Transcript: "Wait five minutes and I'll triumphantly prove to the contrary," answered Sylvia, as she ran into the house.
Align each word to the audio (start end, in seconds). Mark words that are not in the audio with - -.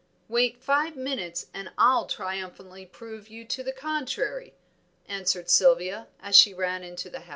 "Wait 0.27 0.57
five 0.63 0.95
minutes 0.95 1.45
and 1.53 1.71
I'll 1.77 2.07
triumphantly 2.07 2.87
prove 2.87 3.29
to 3.49 3.63
the 3.63 3.71
contrary," 3.71 4.55
answered 5.07 5.47
Sylvia, 5.47 6.07
as 6.19 6.35
she 6.35 6.55
ran 6.55 6.83
into 6.83 7.07
the 7.07 7.19
house. 7.19 7.29